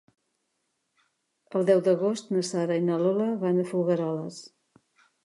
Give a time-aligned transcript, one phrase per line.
[1.59, 4.41] El deu d'agost na Sara i na Lola van a Folgueroles.